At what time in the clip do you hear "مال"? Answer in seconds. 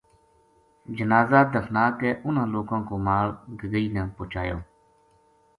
3.07-3.27